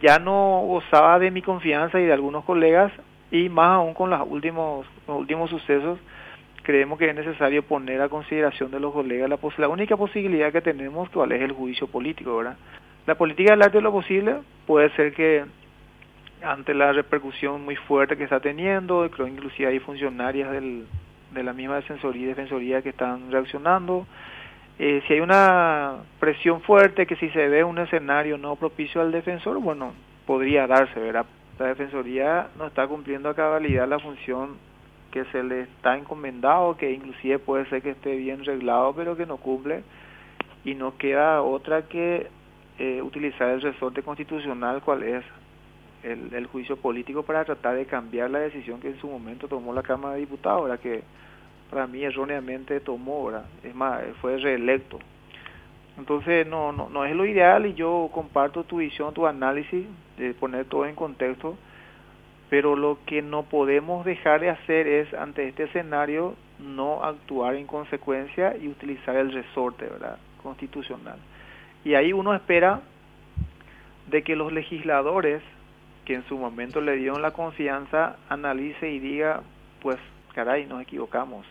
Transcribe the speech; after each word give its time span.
ya 0.00 0.18
no 0.18 0.62
gozaba 0.66 1.18
de 1.18 1.30
mi 1.30 1.42
confianza 1.42 2.00
y 2.00 2.04
de 2.04 2.12
algunos 2.12 2.44
colegas 2.44 2.92
y 3.30 3.48
más 3.48 3.70
aún 3.70 3.94
con 3.94 4.10
los 4.10 4.20
últimos, 4.28 4.86
los 5.06 5.18
últimos 5.18 5.50
sucesos, 5.50 5.98
creemos 6.62 6.98
que 6.98 7.08
es 7.08 7.14
necesario 7.14 7.62
poner 7.62 8.00
a 8.00 8.08
consideración 8.08 8.70
de 8.70 8.80
los 8.80 8.92
colegas 8.92 9.28
la, 9.28 9.38
la 9.58 9.68
única 9.68 9.96
posibilidad 9.96 10.52
que 10.52 10.60
tenemos, 10.60 11.08
cuál 11.10 11.32
es 11.32 11.42
el 11.42 11.52
juicio 11.52 11.86
político, 11.86 12.36
¿verdad? 12.36 12.56
La 13.06 13.14
política 13.14 13.52
del 13.52 13.62
arte 13.62 13.78
de 13.78 13.82
lo 13.82 13.92
posible 13.92 14.36
puede 14.66 14.90
ser 14.90 15.12
que 15.12 15.44
ante 16.42 16.74
la 16.74 16.92
repercusión 16.92 17.64
muy 17.64 17.76
fuerte 17.76 18.16
que 18.16 18.24
está 18.24 18.40
teniendo, 18.40 19.08
creo 19.10 19.26
inclusive 19.26 19.68
hay 19.68 19.78
funcionarias 19.78 20.50
del, 20.50 20.86
de 21.32 21.42
la 21.42 21.52
misma 21.52 21.76
defensoría 21.76 22.22
y 22.22 22.26
defensoría 22.26 22.82
que 22.82 22.90
están 22.90 23.30
reaccionando, 23.30 24.06
eh, 24.78 25.02
si 25.06 25.14
hay 25.14 25.20
una 25.20 26.02
presión 26.20 26.60
fuerte, 26.60 27.06
que 27.06 27.16
si 27.16 27.30
se 27.30 27.48
ve 27.48 27.64
un 27.64 27.78
escenario 27.78 28.36
no 28.36 28.56
propicio 28.56 29.00
al 29.00 29.10
defensor, 29.10 29.58
bueno, 29.58 29.94
podría 30.26 30.66
darse, 30.66 31.00
¿verdad? 31.00 31.24
La 31.58 31.68
defensoría 31.68 32.48
no 32.58 32.66
está 32.66 32.86
cumpliendo 32.86 33.30
a 33.30 33.34
cabalidad 33.34 33.88
la 33.88 33.98
función 33.98 34.56
que 35.10 35.24
se 35.26 35.42
le 35.42 35.62
está 35.62 35.96
encomendado, 35.96 36.76
que 36.76 36.92
inclusive 36.92 37.38
puede 37.38 37.64
ser 37.70 37.80
que 37.80 37.90
esté 37.90 38.16
bien 38.16 38.44
reglado, 38.44 38.92
pero 38.94 39.16
que 39.16 39.24
no 39.24 39.38
cumple, 39.38 39.82
y 40.62 40.74
no 40.74 40.98
queda 40.98 41.40
otra 41.40 41.82
que 41.82 42.26
eh, 42.78 43.00
utilizar 43.00 43.48
el 43.48 43.62
resorte 43.62 44.02
constitucional, 44.02 44.82
cual 44.82 45.04
es 45.04 45.24
el, 46.02 46.34
el, 46.34 46.46
juicio 46.46 46.76
político, 46.76 47.22
para 47.22 47.46
tratar 47.46 47.76
de 47.76 47.86
cambiar 47.86 48.30
la 48.30 48.40
decisión 48.40 48.78
que 48.80 48.88
en 48.88 49.00
su 49.00 49.08
momento 49.08 49.48
tomó 49.48 49.72
la 49.72 49.82
Cámara 49.82 50.14
de 50.14 50.20
Diputados, 50.20 50.64
¿verdad? 50.64 50.80
que 50.80 51.02
para 51.70 51.86
mí 51.86 52.02
erróneamente 52.02 52.80
tomó, 52.80 53.26
¿verdad? 53.26 53.46
es 53.62 53.74
más, 53.74 54.02
fue 54.20 54.36
reelecto. 54.38 54.98
Entonces 55.98 56.46
no, 56.46 56.72
no, 56.72 56.88
no 56.90 57.04
es 57.04 57.16
lo 57.16 57.24
ideal 57.24 57.66
y 57.66 57.74
yo 57.74 58.10
comparto 58.12 58.64
tu 58.64 58.78
visión, 58.78 59.14
tu 59.14 59.26
análisis, 59.26 59.86
de 60.18 60.34
poner 60.34 60.66
todo 60.66 60.86
en 60.86 60.94
contexto, 60.94 61.56
pero 62.50 62.76
lo 62.76 62.98
que 63.06 63.22
no 63.22 63.44
podemos 63.44 64.04
dejar 64.04 64.40
de 64.40 64.50
hacer 64.50 64.86
es, 64.86 65.12
ante 65.14 65.48
este 65.48 65.64
escenario, 65.64 66.34
no 66.58 67.02
actuar 67.02 67.56
en 67.56 67.66
consecuencia 67.66 68.56
y 68.56 68.68
utilizar 68.68 69.16
el 69.16 69.32
resorte 69.32 69.86
¿verdad? 69.86 70.18
constitucional. 70.42 71.18
Y 71.84 71.94
ahí 71.94 72.12
uno 72.12 72.34
espera 72.34 72.80
de 74.08 74.22
que 74.22 74.36
los 74.36 74.52
legisladores 74.52 75.42
que 76.04 76.14
en 76.14 76.24
su 76.28 76.38
momento 76.38 76.80
le 76.80 76.96
dieron 76.96 77.20
la 77.20 77.32
confianza 77.32 78.16
analice 78.28 78.90
y 78.90 79.00
diga, 79.00 79.42
pues 79.82 79.98
caray, 80.36 80.66
nos 80.66 80.82
equivocamos 80.82 81.46